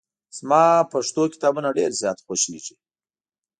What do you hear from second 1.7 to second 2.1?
ډېر